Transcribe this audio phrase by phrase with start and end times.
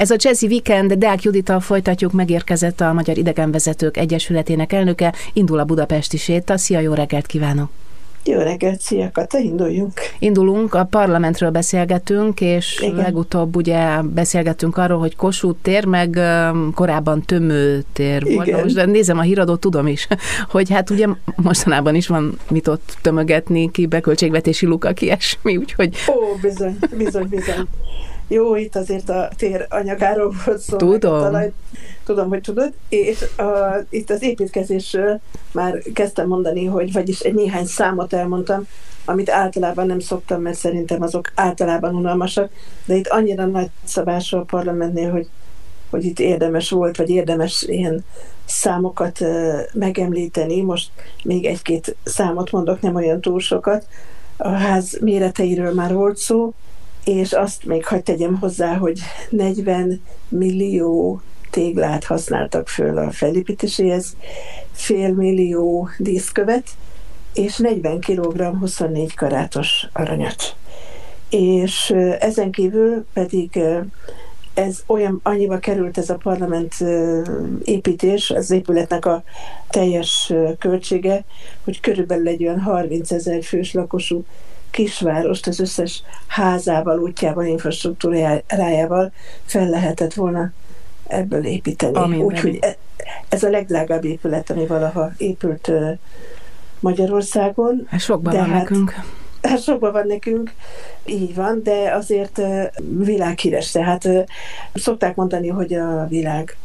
[0.00, 5.64] Ez a Jazzy Weekend, Deák Judittal folytatjuk, megérkezett a Magyar Idegenvezetők Egyesületének elnöke, indul a
[5.64, 6.56] budapesti séta.
[6.56, 7.70] Szia, jó reggelt kívánok!
[8.24, 9.92] Jó reggelt, szia Kata, induljunk.
[10.18, 12.94] Indulunk, a parlamentről beszélgetünk, és Igen.
[12.94, 16.20] legutóbb ugye beszélgettünk arról, hogy Kossuth tér, meg
[16.74, 18.46] korábban Tömő tér volt.
[18.46, 18.60] Igen.
[18.60, 20.08] Most de nézem a híradót, tudom is,
[20.54, 21.06] hogy hát ugye
[21.36, 25.96] mostanában is van mit ott tömögetni, ki beköltségvetési luka, ki esmi, úgyhogy...
[26.08, 27.66] Ó, bizony, bizony, bizony.
[28.32, 30.76] Jó, itt azért a tér anyagáról volt szó.
[30.76, 31.20] Tudom.
[31.20, 31.52] Talaj,
[32.04, 32.72] tudom, hogy tudod.
[32.88, 35.20] És a, itt az építkezésről
[35.52, 38.66] már kezdtem mondani, hogy vagyis egy néhány számot elmondtam,
[39.04, 42.52] amit általában nem szoktam, mert szerintem azok általában unalmasak,
[42.84, 45.28] de itt annyira nagy szabásra a parlamentnél, hogy,
[45.90, 48.04] hogy itt érdemes volt, vagy érdemes ilyen
[48.44, 49.18] számokat
[49.72, 50.60] megemlíteni.
[50.60, 50.90] Most
[51.24, 53.86] még egy-két számot mondok, nem olyan túl sokat.
[54.36, 56.54] A ház méreteiről már volt szó,
[57.04, 59.00] és azt még hagyd tegyem hozzá, hogy
[59.30, 64.16] 40 millió téglát használtak föl a felépítéséhez,
[64.72, 66.64] fél millió díszkövet,
[67.34, 70.54] és 40 kg 24 karátos aranyat.
[71.30, 73.60] És ezen kívül pedig
[74.54, 76.74] ez olyan, annyiba került ez a parlament
[77.64, 79.22] építés, az épületnek a
[79.68, 81.24] teljes költsége,
[81.64, 84.24] hogy körülbelül egy olyan 30 ezer fős lakosú
[84.70, 89.12] kisvárost az összes házával, útjával, infrastruktúrájával
[89.44, 90.52] fel lehetett volna
[91.06, 92.16] ebből építeni.
[92.16, 92.76] Úgyhogy e,
[93.28, 95.70] ez a legdrágább épület, ami valaha épült
[96.80, 97.86] Magyarországon.
[97.88, 98.94] Hát sokban van hát, nekünk.
[99.42, 100.52] Hát sokban van nekünk,
[101.04, 102.40] így van, de azért
[102.98, 103.70] világhíres.
[103.70, 104.08] Tehát
[104.74, 106.56] szokták mondani, hogy a világ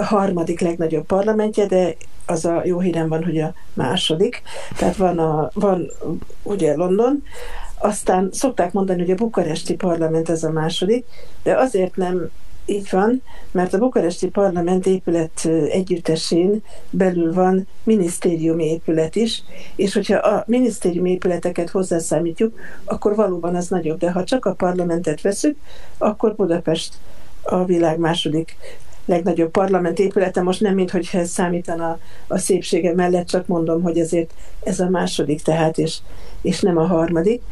[0.00, 4.42] harmadik legnagyobb parlamentje, de az a jó hírem van, hogy a második.
[4.76, 5.90] Tehát van, a, van
[6.42, 7.22] ugye London,
[7.78, 11.04] aztán szokták mondani, hogy a bukaresti parlament ez a második,
[11.42, 12.30] de azért nem
[12.66, 19.42] így van, mert a bukaresti parlament épület együttesén belül van minisztériumi épület is,
[19.76, 25.20] és hogyha a minisztériumi épületeket hozzászámítjuk, akkor valóban az nagyobb, de ha csak a parlamentet
[25.20, 25.56] veszük,
[25.98, 26.94] akkor Budapest
[27.42, 28.56] a világ második
[29.04, 33.98] legnagyobb parlament épülete, most nem mint hogy ez számítana a szépsége mellett, csak mondom, hogy
[33.98, 34.30] ezért
[34.62, 35.98] ez a második tehát, és,
[36.42, 37.42] és nem a harmadik.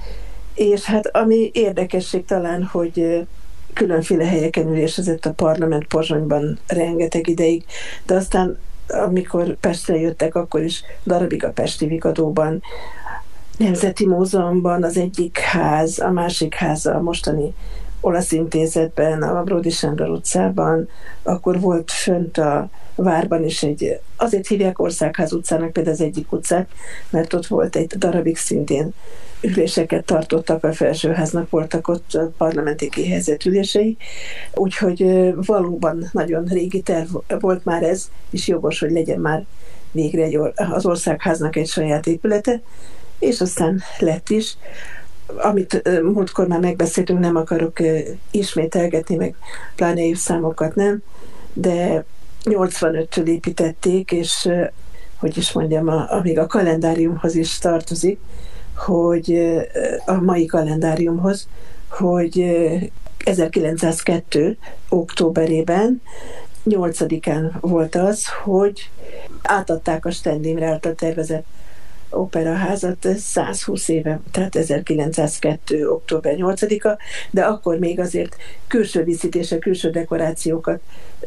[0.54, 3.26] És hát ami érdekesség talán, hogy
[3.72, 7.64] különféle helyeken ülésezett a parlament Pozsonyban rengeteg ideig,
[8.06, 12.62] de aztán amikor Pestre jöttek, akkor is darabig a Pesti Vikadóban,
[13.58, 17.54] Nemzeti Múzeumban az egyik ház, a másik ház a mostani
[18.00, 20.88] olasz intézetben, a Brody Sándor utcában,
[21.22, 26.68] akkor volt fönt a várban is egy, azért hívják Országház utcának például az egyik utcát,
[27.10, 28.92] mert ott volt egy darabig szintén
[29.40, 33.96] üléseket tartottak, a felsőháznak voltak ott parlamenti kihelyezett ülései,
[34.54, 37.08] úgyhogy valóban nagyon régi terv
[37.40, 39.44] volt már ez, és jogos, hogy legyen már
[39.92, 42.60] végre egy, az országháznak egy saját épülete,
[43.18, 44.56] és aztán lett is
[45.36, 47.78] amit múltkor már megbeszéltünk, nem akarok
[48.30, 49.34] ismételgetni, meg
[49.76, 51.02] pláne évszámokat nem,
[51.52, 52.04] de
[52.44, 54.48] 85-től építették, és
[55.18, 58.18] hogy is mondjam, a, amíg a kalendáriumhoz is tartozik,
[58.76, 59.56] hogy
[60.06, 61.48] a mai kalendáriumhoz,
[61.88, 62.44] hogy
[63.24, 64.56] 1902.
[64.88, 66.02] októberében
[66.66, 68.90] 8-án volt az, hogy
[69.42, 71.46] átadták a Stendimre által tervezett
[72.10, 75.88] operaházat 120 éve, tehát 1902.
[75.88, 76.98] október 8-a,
[77.30, 78.36] de akkor még azért
[78.66, 80.80] külső díszítése, külső dekorációkat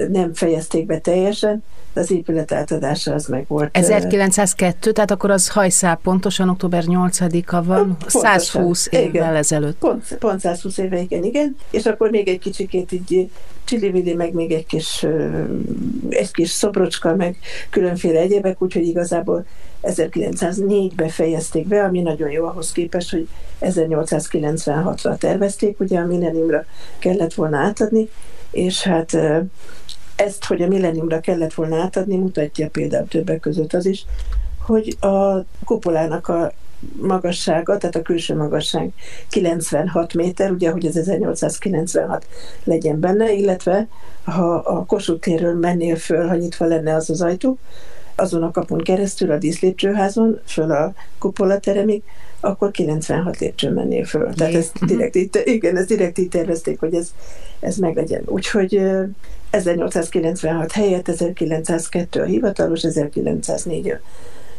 [0.09, 3.77] nem fejezték be teljesen, de az épület átadása az meg volt.
[3.77, 9.77] 1902, tehát akkor az hajszál pontosan október 8-a van, pontosan, 120 évvel igen, ezelőtt.
[9.77, 11.55] Pont, pont 120 éve, igen, igen.
[11.71, 13.29] És akkor még egy kicsikét így
[13.63, 15.05] csili meg még egy kis,
[16.09, 17.37] egy kis szobrocska, meg
[17.69, 19.45] különféle egyebek, úgyhogy igazából
[19.83, 23.27] 1904-ben fejezték be, ami nagyon jó ahhoz képest, hogy
[23.61, 26.65] 1896-ra tervezték, ugye a millenniumra
[26.99, 28.09] kellett volna átadni,
[28.51, 29.17] és hát
[30.15, 34.05] ezt, hogy a millenniumra kellett volna átadni, mutatja például többek között az is,
[34.59, 36.51] hogy a kupolának a
[37.01, 38.91] magassága, tehát a külső magasság
[39.29, 42.25] 96 méter, ugye, hogy ez 1896
[42.63, 43.87] legyen benne, illetve
[44.23, 47.57] ha a Kossuth térről mennél föl, ha nyitva lenne az az ajtó,
[48.21, 52.01] azon a kapun keresztül a díszlépcsőházon, föl a kupola teremig,
[52.39, 54.33] akkor 96 lépcsőn mennél föl.
[54.33, 57.13] Tehát ez direkt így, igen, ez direkt így tervezték, hogy ez,
[57.59, 58.21] ez meglegyen.
[58.25, 58.81] Úgyhogy
[59.49, 63.99] 1896 helyett 1902 a hivatalos, 1904 a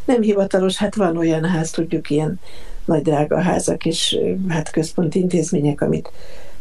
[0.05, 2.39] nem hivatalos, hát van olyan ház, tudjuk, ilyen
[2.85, 6.11] nagy drága házak és hát központi intézmények, amit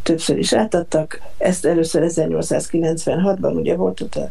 [0.03, 1.21] többször is átadtak.
[1.39, 4.31] Ezt először 1896-ban ugye volt ott a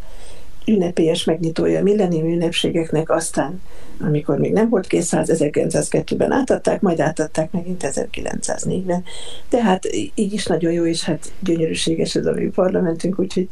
[0.65, 3.61] ünnepélyes megnyitója a millennium ünnepségeknek, aztán,
[3.99, 9.03] amikor még nem volt kész 1902-ben átadták, majd átadták megint 1904-ben.
[9.49, 13.49] Tehát így is nagyon jó, és hát gyönyörűséges ez a mi parlamentünk, úgyhogy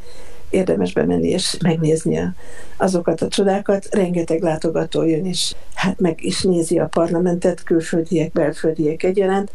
[0.50, 2.20] érdemes bemenni és megnézni
[2.76, 3.88] azokat a csodákat.
[3.90, 9.52] Rengeteg látogató jön, és hát meg is nézi a parlamentet, külföldiek, belföldiek egyaránt.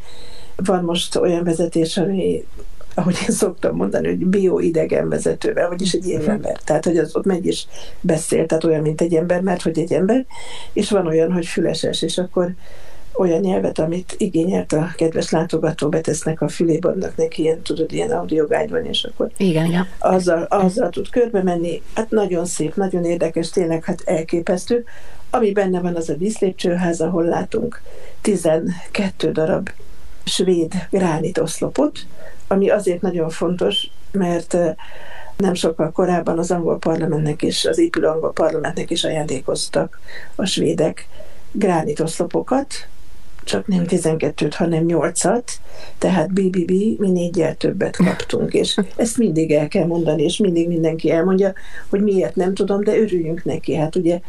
[0.55, 2.45] Van most olyan vezetés, ami
[2.95, 6.59] ahogy én szoktam mondani, hogy bioidegen vezetővel, vagyis egy ilyen ember.
[6.63, 7.67] Tehát, hogy az ott megy is
[8.01, 10.25] beszél, tehát olyan, mint egy ember, mert hogy egy ember,
[10.73, 12.53] és van olyan, hogy füleses, és akkor
[13.17, 18.11] olyan nyelvet, amit igényelt a kedves látogató, betesznek a fülébe, adnak neki ilyen, tudod, ilyen
[18.11, 19.87] audiogágy van, és akkor igen, igen.
[19.97, 21.81] Azzal, azzal tud körbe menni.
[21.93, 24.85] Hát nagyon szép, nagyon érdekes, tényleg hát elképesztő.
[25.29, 27.81] Ami benne van, az a díszlépcsőház, ahol látunk
[28.21, 29.69] 12 darab
[30.23, 31.99] svéd gránit oszlopot,
[32.47, 34.57] ami azért nagyon fontos, mert
[35.37, 39.99] nem sokkal korábban az angol parlamentnek is, az épülő angol parlamentnek is ajándékoztak
[40.35, 41.07] a svédek
[41.51, 42.73] gránitoszlopokat,
[43.43, 45.43] csak nem 12-t, hanem 8-at,
[45.97, 51.11] tehát BBB, mi négyel többet kaptunk, és ezt mindig el kell mondani, és mindig mindenki
[51.11, 51.53] elmondja,
[51.89, 53.75] hogy miért nem tudom, de örüljünk neki.
[53.75, 54.19] Hát ugye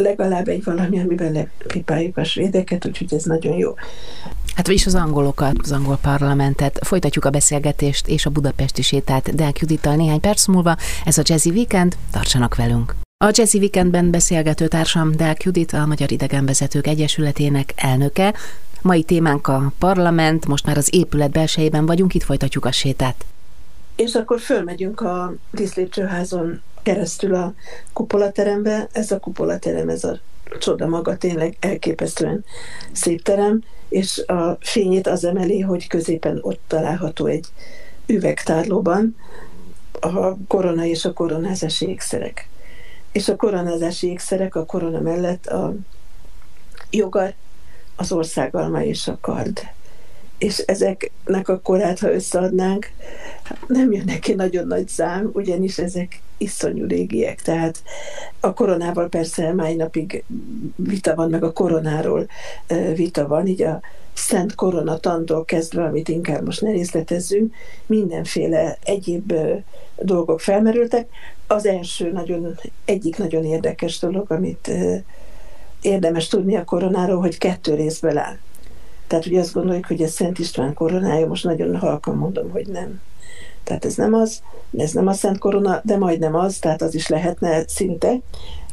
[0.00, 3.74] legalább egy valami, amiben lepipáljuk a svédeket, úgyhogy ez nagyon jó.
[4.54, 6.78] Hát vagyis az angolokat, az angol parlamentet.
[6.82, 10.76] Folytatjuk a beszélgetést és a budapesti sétát Deák Judittal néhány perc múlva.
[11.04, 12.94] Ez a Jazzy Weekend, tartsanak velünk!
[13.24, 18.34] A Jazzy Weekendben beszélgető társam Deák Judit, a Magyar Idegenvezetők Egyesületének elnöke.
[18.82, 23.24] Mai témánk a parlament, most már az épület belsejében vagyunk, itt folytatjuk a sétát.
[24.00, 27.54] És akkor fölmegyünk a díszlépcsőházon keresztül a
[27.92, 28.88] kupolaterembe.
[28.92, 30.18] Ez a kupolaterem, ez a
[30.58, 32.44] csoda maga tényleg elképesztően
[32.92, 37.46] szép terem, és a fényét az emeli, hogy középen ott található egy
[38.06, 39.16] üvegtárlóban
[40.00, 42.48] a korona és a koronázási ékszerek.
[43.12, 45.74] És a koronázási ékszerek a korona mellett a
[46.90, 47.34] jogar,
[47.96, 49.60] az országalma és a kard
[50.40, 52.90] és ezeknek a korát, ha összeadnánk,
[53.66, 57.82] nem jön neki nagyon nagy szám, ugyanis ezek iszonyú régiek, tehát
[58.40, 60.24] a koronával persze mai napig
[60.76, 62.26] vita van, meg a koronáról
[62.94, 63.80] vita van, így a
[64.14, 67.54] Szent Korona tantól kezdve, amit inkább most ne részletezzünk,
[67.86, 69.32] mindenféle egyéb
[69.96, 71.08] dolgok felmerültek.
[71.46, 74.70] Az első nagyon, egyik nagyon érdekes dolog, amit
[75.80, 78.36] érdemes tudni a koronáról, hogy kettő részből áll.
[79.10, 83.00] Tehát ugye azt gondoljuk, hogy ez Szent István koronája, most nagyon halkan mondom, hogy nem.
[83.64, 84.42] Tehát ez nem az,
[84.76, 88.20] ez nem a Szent Korona, de majdnem az, tehát az is lehetne szinte.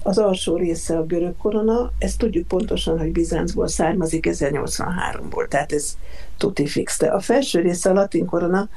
[0.03, 5.97] Az alsó része a görög korona, ezt tudjuk pontosan, hogy Bizáncból származik 1083-ból, tehát ez
[6.37, 6.99] tuti fix.
[6.99, 8.69] De a felső része a latin korona,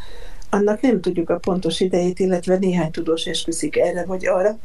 [0.51, 4.59] annak nem tudjuk a pontos idejét, illetve néhány tudós esküszik erre vagy arra.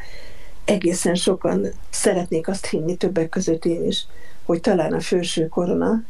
[0.65, 4.05] Egészen sokan szeretnék azt hinni, többek között én is,
[4.45, 6.03] hogy talán a felső korona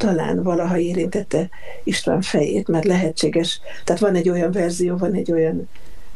[0.00, 1.48] talán valaha érintette
[1.84, 3.60] István fejét, mert lehetséges.
[3.84, 5.68] Tehát van egy olyan verzió, van egy olyan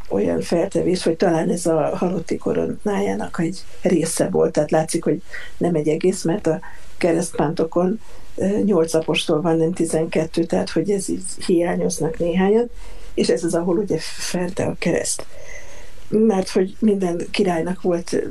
[0.08, 5.22] olyan feltevés, hogy talán ez a halotti koronájának egy része volt, tehát látszik, hogy
[5.56, 6.60] nem egy egész, mert a
[6.98, 8.00] keresztpántokon
[8.64, 12.70] nyolc apostol van, nem tizenkettő, tehát hogy ez így hiányoznak néhányan,
[13.14, 15.26] és ez az, ahol ugye felte a kereszt.
[16.08, 18.22] Mert hogy minden királynak volt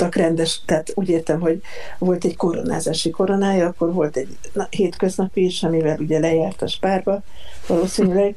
[0.00, 1.60] voltak rendes, tehát úgy értem, hogy
[1.98, 7.22] volt egy koronázási koronája, akkor volt egy na, hétköznapi is, amivel ugye lejárt a spárba
[7.66, 8.34] valószínűleg,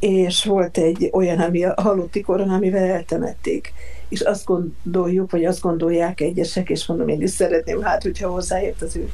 [0.00, 3.72] és volt egy olyan, ami a halotti korona, amivel eltemették.
[4.08, 8.82] És azt gondoljuk, vagy azt gondolják egyesek, és mondom, én is szeretném, hát, hogyha hozzáért
[8.82, 9.10] az ő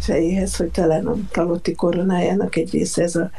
[0.00, 3.30] fejéhez, hogy talán a halotti koronájának egy része ez a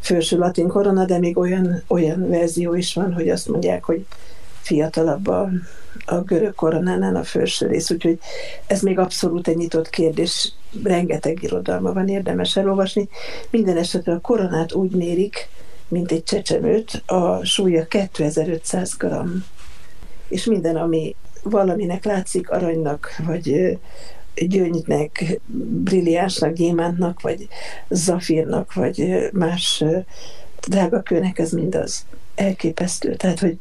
[0.00, 4.06] felső latin korona, de még olyan, olyan verzió is van, hogy azt mondják, hogy
[4.64, 5.48] fiatalabb a,
[6.04, 8.18] a görög koronánál a felső rész, úgyhogy
[8.66, 10.52] ez még abszolút egy nyitott kérdés,
[10.82, 13.08] rengeteg irodalma van, érdemes elolvasni.
[13.50, 15.48] Minden esetre a koronát úgy mérik,
[15.88, 19.06] mint egy csecsemőt, a súlya 2500 g.
[20.28, 23.78] És minden, ami valaminek látszik aranynak, vagy
[24.34, 25.40] gyöngynek,
[25.84, 27.48] brilliánsnak, gyémántnak, vagy
[27.88, 29.84] zafírnak, vagy más
[30.68, 32.04] drágakőnek, ez mind az
[32.34, 33.14] elképesztő.
[33.14, 33.58] Tehát, hogy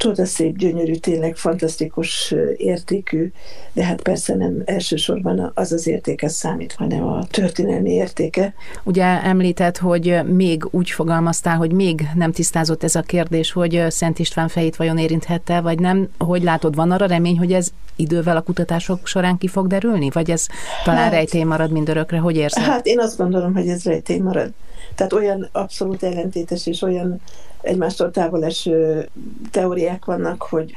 [0.00, 3.32] csodaszép, gyönyörű, tényleg fantasztikus értékű,
[3.72, 8.54] de hát persze nem elsősorban az az értéke számít, hanem a történelmi értéke.
[8.84, 14.18] Ugye említett, hogy még úgy fogalmaztál, hogy még nem tisztázott ez a kérdés, hogy Szent
[14.18, 16.08] István fejét vajon érinthette, vagy nem.
[16.18, 20.10] Hogy látod, van arra remény, hogy ez idővel a kutatások során ki fog derülni?
[20.12, 20.46] Vagy ez
[20.84, 22.18] talán hát, rejtély marad mindörökre?
[22.18, 22.62] Hogy érzed?
[22.62, 24.52] Hát én azt gondolom, hogy ez rejtély marad.
[24.94, 27.20] Tehát olyan abszolút ellentétes és olyan
[27.62, 29.08] egymástól távol eső
[29.50, 30.72] teóriák vannak, hogy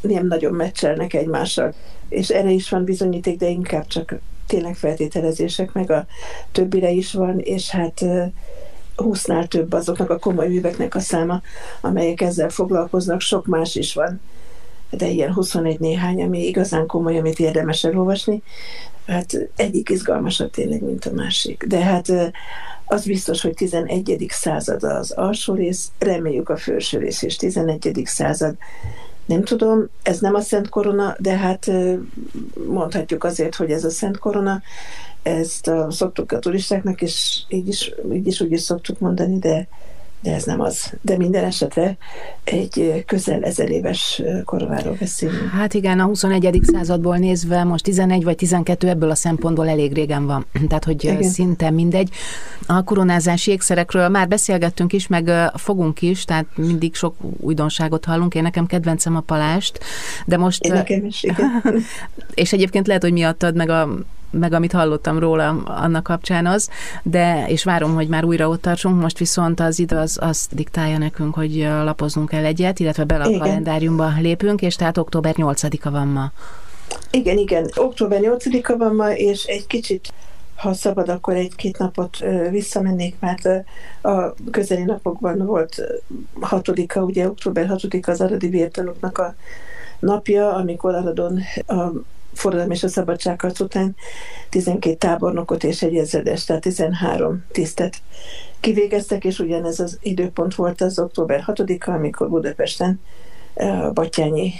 [0.00, 1.74] nem nagyon meccselnek egymással.
[2.08, 4.14] És erre is van bizonyíték, de inkább csak
[4.46, 6.06] tényleg feltételezések, meg a
[6.52, 8.04] többire is van, és hát
[8.96, 11.42] húsznál több azoknak a komoly műveknek a száma,
[11.80, 14.20] amelyek ezzel foglalkoznak, sok más is van,
[14.90, 18.42] de ilyen 21 néhány, ami igazán komoly, amit érdemes elolvasni,
[19.06, 21.64] hát egyik izgalmasabb tényleg, mint a másik.
[21.64, 22.12] De hát
[22.84, 24.26] az biztos, hogy 11.
[24.28, 28.02] század az alsó rész, reméljük a felső rész és 11.
[28.04, 28.56] század.
[29.26, 31.70] Nem tudom, ez nem a Szent Korona, de hát
[32.66, 34.62] mondhatjuk azért, hogy ez a Szent Korona,
[35.22, 39.68] ezt a, szoktuk a turistáknak, és így is, így is úgy is szoktuk mondani, de
[40.22, 40.92] de ez nem az.
[41.00, 41.96] De minden esetre
[42.44, 45.50] egy közel ezer éves koronáról beszélünk.
[45.50, 46.60] Hát igen, a 21.
[46.62, 50.46] századból nézve most 11 vagy 12 ebből a szempontból elég régen van.
[50.68, 51.22] Tehát, hogy igen.
[51.22, 52.10] szinte mindegy.
[52.66, 58.34] A koronázási ékszerekről már beszélgettünk is, meg fogunk is, tehát mindig sok újdonságot hallunk.
[58.34, 59.80] Én nekem kedvencem a palást,
[60.26, 60.64] de most...
[60.64, 61.62] Én nekem is, igen.
[62.34, 63.88] és egyébként lehet, hogy miattad meg a
[64.30, 66.68] meg amit hallottam róla annak kapcsán az,
[67.02, 70.98] de, és várom, hogy már újra ott tartsunk, most viszont az idő az azt diktálja
[70.98, 76.08] nekünk, hogy lapozunk el egyet, illetve bele a kalendáriumba lépünk, és tehát október 8-a van
[76.08, 76.32] ma.
[77.10, 80.12] Igen, igen, október 8-a van ma, és egy kicsit
[80.56, 82.16] ha szabad, akkor egy-két napot
[82.50, 83.64] visszamennék, mert
[84.02, 85.82] a közeli napokban volt
[86.40, 89.34] hatodika, ugye október 6 az aradi vértanoknak a
[89.98, 91.90] napja, amikor Aradon a
[92.40, 93.96] forradalom és a szabadságharc után
[94.48, 97.96] 12 tábornokot és egy ezredes, tehát 13 tisztet
[98.60, 103.00] kivégeztek, és ugyanez az időpont volt az október 6-a, amikor Budapesten
[103.92, 104.52] Batyányi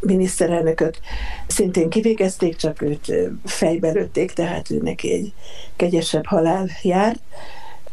[0.00, 1.00] miniszterelnököt
[1.46, 3.12] szintén kivégezték, csak őt
[3.44, 5.32] fejbe lőtték, tehát ő neki egy
[5.76, 7.16] kegyesebb halál jár.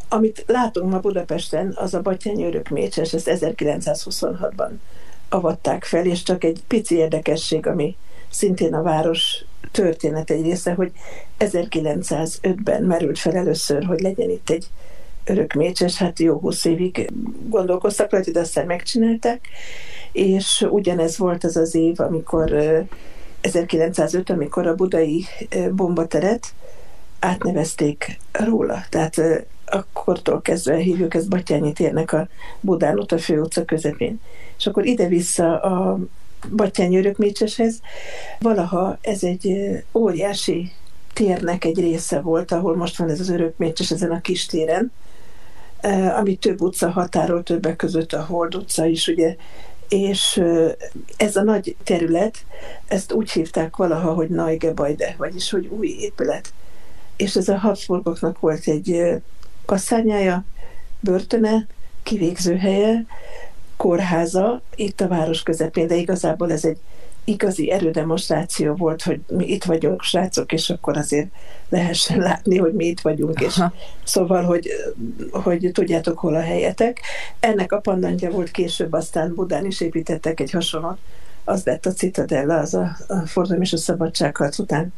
[0.09, 4.69] Amit látunk ma Budapesten, az a Batyányi örökmécses, ezt 1926-ban
[5.29, 7.95] avatták fel, és csak egy pici érdekesség, ami
[8.33, 10.91] szintén a város történet egy része, hogy
[11.39, 14.67] 1905-ben merült fel először, hogy legyen itt egy
[15.25, 17.11] örökmécses, hát jó húsz évig
[17.47, 19.47] gondolkoztak rajta, de aztán megcsinálták,
[20.11, 22.53] és ugyanez volt az az év, amikor
[23.41, 25.25] 1905, amikor a budai
[25.71, 26.53] bombateret
[27.19, 28.83] átnevezték róla.
[28.89, 29.21] Tehát
[29.65, 32.27] akkortól kezdve hívjuk ezt Batyányi térnek a
[32.59, 34.21] Budán a főutca közepén.
[34.57, 35.99] És akkor ide-vissza a
[36.55, 37.81] Batyányi Örökmécseshez.
[38.39, 40.71] Valaha ez egy óriási
[41.13, 44.91] térnek egy része volt, ahol most van ez az Örökmécses ezen a kis téren,
[46.17, 49.35] ami több utca határol, többek között a Hold utca is, ugye,
[49.89, 50.43] és
[51.17, 52.37] ez a nagy terület,
[52.87, 54.29] ezt úgy hívták valaha, hogy
[54.73, 56.53] Bajde, vagyis hogy új épület.
[57.15, 59.21] És ez a Habsburgoknak volt egy
[59.65, 60.43] kasszányája,
[60.99, 61.67] börtöne,
[62.03, 63.05] kivégzőhelye,
[63.77, 66.77] kórháza itt a város közepén, de igazából ez egy
[67.23, 71.27] igazi erődemonstráció volt, hogy mi itt vagyunk, srácok, és akkor azért
[71.69, 73.73] lehessen látni, hogy mi itt vagyunk, és Aha.
[74.03, 74.69] szóval, hogy,
[75.31, 76.99] hogy tudjátok, hol a helyetek.
[77.39, 80.97] Ennek a pandantja volt később, aztán Budán is építettek egy hasonlót,
[81.43, 84.93] az lett a Citadella, az a, a fordulom és a szabadságharc után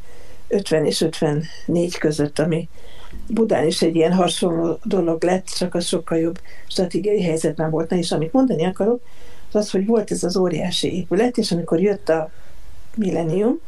[0.48, 2.68] 50 és 54 között, ami
[3.28, 7.90] Budán is egy ilyen hasonló dolog lett, csak az sokkal jobb stratégiai helyzetben volt.
[7.90, 9.02] Na és amit mondani akarok,
[9.48, 12.30] az az, hogy volt ez az óriási épület, és amikor jött a
[12.94, 13.58] millennium,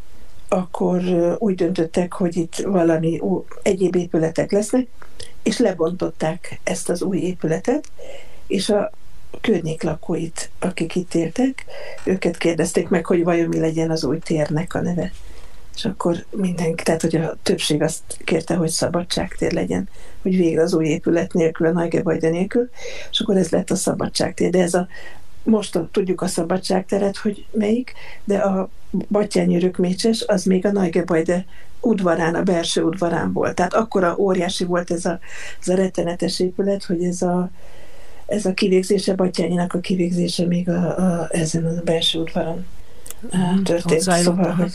[0.49, 1.03] akkor
[1.39, 3.21] úgy döntöttek, hogy itt valami
[3.63, 4.87] egyéb épületek lesznek,
[5.43, 7.91] és lebontották ezt az új épületet,
[8.47, 8.91] és a
[9.41, 11.65] környék lakóit, akik itt éltek,
[12.05, 15.13] őket kérdezték meg, hogy vajon mi legyen az új térnek a neve
[15.79, 19.89] és akkor mindenki, tehát hogy a többség azt kérte, hogy szabadságtér legyen,
[20.23, 22.71] hogy végre az új épület nélkül, a Nagygebajde nélkül,
[23.11, 24.51] és akkor ez lett a szabadságtér.
[24.51, 24.89] De ez a
[25.43, 27.93] most tudjuk a szabadságteret, hogy melyik,
[28.25, 31.45] de a Batyányi Rökmécses az még a Nagygebajde
[31.81, 33.55] udvarán, a belső udvarán volt.
[33.55, 35.19] Tehát akkora óriási volt ez a,
[35.61, 37.51] ez a rettenetes épület, hogy ez a,
[38.27, 42.67] ez a kivégzése, Batyányinak a kivégzése még a, a, ezen a belső udvaron
[43.31, 43.63] mhm.
[43.63, 44.01] történt.
[44.01, 44.73] Szóval, hogy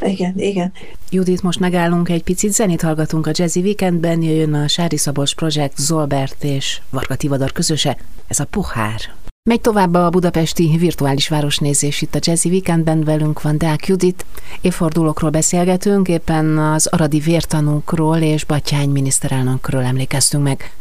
[0.00, 0.72] igen, igen.
[1.10, 5.76] Judit, most megállunk egy picit, zenét hallgatunk a Jazzy Weekendben, jön a Sári Szabos Projekt,
[5.78, 9.00] Zolbert és Varga Tivadar közöse, ez a pohár.
[9.48, 14.24] Megy tovább a budapesti virtuális városnézés itt a Jazzy Weekendben, velünk van Deák Judit.
[14.60, 20.72] Évfordulókról beszélgetünk, éppen az aradi vértanúkról és Batyány miniszterelnökről emlékeztünk meg.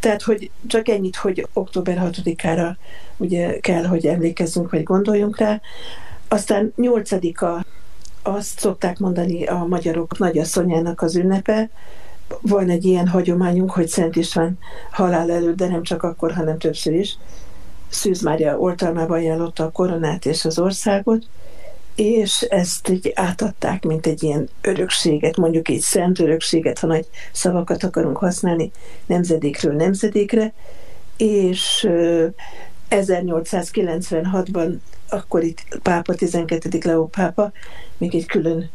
[0.00, 2.76] Tehát, hogy csak ennyit, hogy október 6-ára
[3.16, 5.60] ugye kell, hogy emlékezzünk, vagy gondoljunk rá.
[6.28, 7.64] Aztán 8-a
[8.22, 11.70] azt szokták mondani a magyarok nagyasszonyának az ünnepe,
[12.40, 14.58] van egy ilyen hagyományunk, hogy Szent István
[14.90, 17.18] halál előtt, de nem csak akkor, hanem többször is,
[17.88, 21.26] Szűz Mária oltalmában ajánlotta a koronát és az országot,
[21.94, 27.84] és ezt így átadták, mint egy ilyen örökséget, mondjuk egy szent örökséget, ha nagy szavakat
[27.84, 28.70] akarunk használni,
[29.06, 30.52] nemzedékről nemzedékre,
[31.16, 31.88] és
[32.90, 34.74] 1896-ban
[35.12, 36.78] akkor itt pápa, 12.
[36.82, 37.52] Leó pápa,
[37.98, 38.70] még egy külön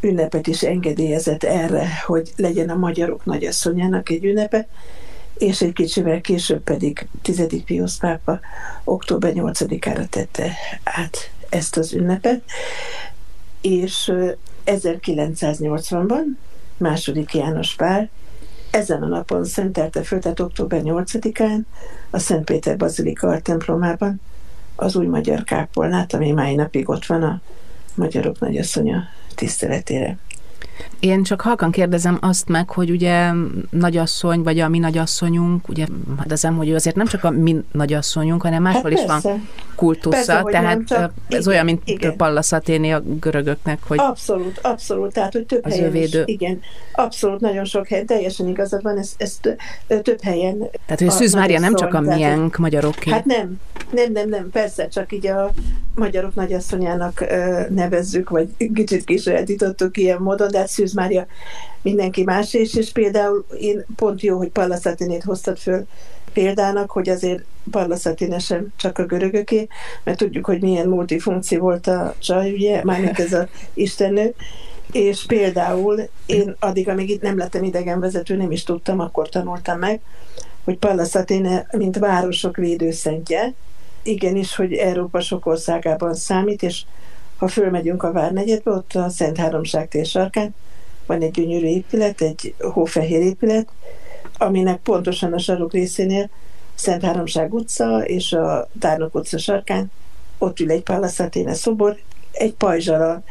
[0.00, 4.68] ünnepet is engedélyezett erre, hogy legyen a magyarok nagyasszonyának egy ünnepe,
[5.38, 7.46] és egy kicsivel később pedig 10.
[7.64, 8.40] Pius pápa
[8.84, 10.52] október 8-ára tette
[10.84, 12.42] át ezt az ünnepet,
[13.60, 14.12] és
[14.66, 16.22] 1980-ban
[16.76, 18.10] második János Pál
[18.70, 21.60] ezen a napon szentelte föl, tehát október 8-án
[22.10, 24.20] a Szent Péter Bazilika templomában
[24.76, 27.40] az új magyar kápolnát, ami mai napig ott van a
[27.94, 29.02] magyarok nagyasszonya
[29.34, 30.16] tiszteletére.
[31.00, 33.30] Én csak halkan kérdezem azt meg, hogy ugye
[33.70, 35.86] nagyasszony, vagy a mi nagyasszonyunk, ugye
[36.18, 40.42] kérdezem, hogy ő azért nem csak a mi nagyasszonyunk, hanem máshol hát is van kultusza,
[40.42, 42.16] persze, tehát csak, ez igen, olyan, mint igen.
[42.16, 46.60] Pallas Athéné a görögöknek, hogy Abszolút, abszolút, tehát hogy több helyen is, igen,
[46.92, 50.58] abszolút, nagyon sok helyen, teljesen igazad van, ezt, ezt több helyen.
[50.58, 53.10] Tehát, hogy a Szűz Mária nem csak a miénk magyaroké.
[53.10, 53.60] Hát nem,
[53.92, 55.52] nem, nem, nem, persze, csak így a
[55.94, 57.24] magyarok nagyasszonyának
[57.68, 61.26] nevezzük, vagy kicsit kisajátítottuk ilyen módon, de hát Szűz Mária
[61.82, 65.86] mindenki más is, és például én pont jó, hogy Pallas Athénét hoztad föl
[66.32, 69.66] példának, hogy azért Pallas Athéne sem csak a görögöké,
[70.04, 74.34] mert tudjuk, hogy milyen multifunkció volt a csaj, ugye, mármint ez a istennő,
[74.92, 80.00] és például én addig, amíg itt nem lettem idegenvezető, nem is tudtam, akkor tanultam meg,
[80.64, 83.54] hogy Pallas Athéne, mint városok védőszentje,
[84.02, 86.82] igenis, hogy Európa sok országában számít, és
[87.36, 90.54] ha fölmegyünk a Várnegyedbe, ott a Szent Háromság térsarkán
[91.06, 93.68] van egy gyönyörű épület, egy hófehér épület,
[94.38, 96.30] aminek pontosan a sarok részénél
[96.74, 99.90] Szent Háromság utca és a Tárnok utca sarkán
[100.38, 101.96] ott ül egy pálaszaténe szobor,
[102.32, 103.22] egy pajzsal a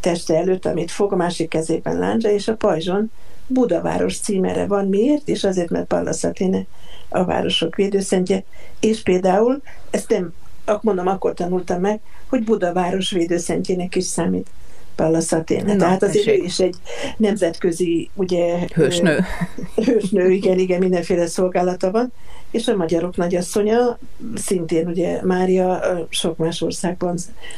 [0.00, 3.10] teste előtt, amit fog, a másik kezében láncsa, és a pajzson
[3.46, 4.88] Budaváros címere van.
[4.88, 5.28] Miért?
[5.28, 6.66] És azért, mert Pallas Athéne
[7.08, 8.44] a városok védőszentje,
[8.80, 10.32] és például, ezt nem,
[10.80, 14.50] mondom, akkor tanultam meg, hogy Budaváros védőszentjének is számít.
[14.96, 15.72] Pallas Athéne.
[15.72, 16.76] Na, Tehát azért ő is egy
[17.16, 18.58] nemzetközi, ugye...
[18.74, 19.24] Hősnő.
[19.84, 22.12] Hősnő, igen, igen, mindenféle szolgálata van.
[22.50, 23.98] És a magyarok nagyasszonya,
[24.34, 27.16] szintén ugye Mária sok más országban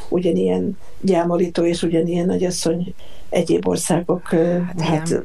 [0.09, 2.95] ugyanilyen gyámolító és ugyanilyen nagyasszony
[3.29, 5.23] egyéb országok, hát, hát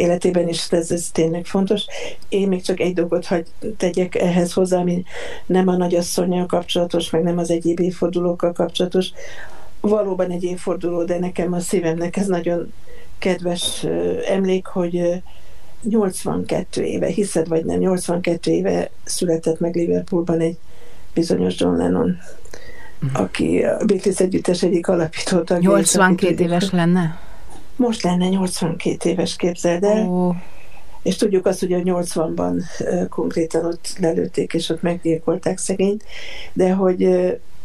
[0.00, 1.84] életében is ez, ez tényleg fontos.
[2.28, 5.04] Én még csak egy dolgot hagy tegyek ehhez hozzá, ami
[5.46, 9.10] nem a nagyasszonyjal kapcsolatos, meg nem az egyéb évfordulókkal kapcsolatos.
[9.80, 12.72] Valóban egy évforduló, de nekem a szívemnek ez nagyon
[13.18, 13.86] kedves
[14.28, 15.22] emlék, hogy
[15.82, 20.56] 82 éve, hiszed vagy nem, 82 éve született meg Liverpoolban egy
[21.14, 22.16] bizonyos John Lennon,
[23.02, 23.20] uh-huh.
[23.20, 25.70] aki a Beatles együttes egyik alapító tagja.
[25.70, 27.29] 82 éves lenne?
[27.80, 30.06] Most lenne 82 éves, képzeld el.
[30.06, 30.34] Oh.
[31.02, 32.62] És tudjuk azt, hogy a 80-ban
[33.08, 36.04] konkrétan ott lelőtték, és ott meggyilkolták szegényt,
[36.52, 37.04] de hogy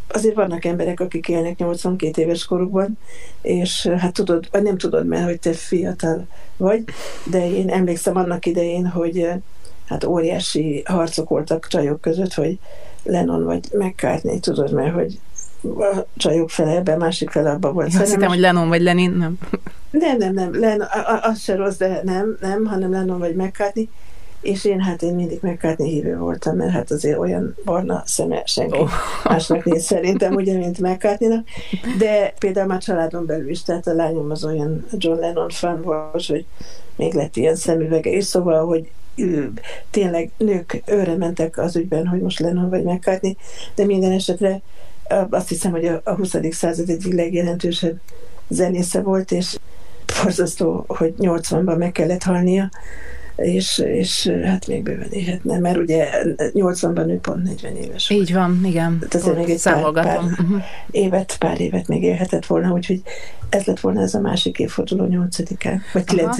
[0.08, 2.98] azért vannak emberek, akik élnek 82 éves korukban,
[3.42, 6.26] és hát tudod, vagy nem tudod, mert hogy te fiatal
[6.56, 6.84] vagy,
[7.30, 9.28] de én emlékszem annak idején, hogy
[9.86, 12.58] hát óriási harcok voltak csajok között, hogy
[13.02, 15.18] Lennon vagy McCartney, tudod, mert hogy
[15.78, 17.86] a csajok fele ebben, másik fele abban volt.
[17.86, 19.38] Azt hittem, hogy Lennon vagy Lenin, nem.
[19.90, 20.82] Nem, nem, nem, Len,
[21.22, 23.88] az se rossz, de nem, nem, hanem Lennon vagy McCartney.
[24.40, 28.78] És én hát én mindig McCartney hívő voltam, mert hát azért olyan barna szeme senki
[28.78, 28.90] oh.
[29.24, 31.44] másnak néz szerintem, ugye, mint mccartney
[31.98, 36.26] De például már családon belül is, tehát a lányom az olyan John Lennon fan volt,
[36.26, 36.44] hogy
[36.96, 38.90] még lett ilyen szemüvege, és szóval, hogy
[39.90, 43.36] tényleg nők őre mentek az ügyben, hogy most Lennon vagy McCartney,
[43.74, 44.60] de minden esetre
[45.30, 46.36] azt hiszem, hogy a, a 20.
[46.50, 47.96] század egyik legjelentősebb
[48.48, 49.56] zenésze volt, és
[50.22, 52.70] borzasztó, hogy 80-ban meg kellett halnia,
[53.36, 58.60] és, és hát még bőven élhetne, mert ugye 80-ban ő pont 40 éves Így van,
[58.64, 58.98] igen.
[58.98, 60.62] Tehát azért még egy pár, pár uh-huh.
[60.90, 63.02] évet, pár évet még élhetett volna, úgyhogy
[63.48, 65.36] ez lett volna ez a másik évforduló 8
[65.92, 66.38] vagy 9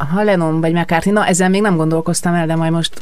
[0.00, 1.10] Aha, Lennon vagy McCarthy.
[1.10, 3.00] Na, ezen még nem gondolkoztam el, de majd most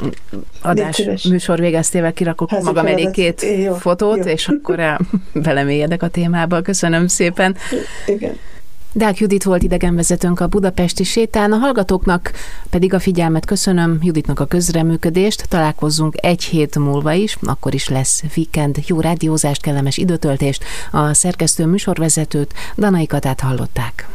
[0.63, 4.25] adás műsor végeztével kirakok Házi magam elé két jó, fotót, jó.
[4.25, 5.01] és akkor el,
[5.33, 6.63] belemélyedek a témába.
[6.63, 7.57] Köszönöm szépen.
[8.07, 8.37] Igen.
[8.93, 12.33] Deák Judit volt idegenvezetőnk a budapesti sétán, a hallgatóknak
[12.71, 18.23] pedig a figyelmet köszönöm, Juditnak a közreműködést, találkozzunk egy hét múlva is, akkor is lesz
[18.37, 24.09] weekend, jó rádiózást, kellemes időtöltést, a szerkesztő műsorvezetőt, Danai Katát hallották.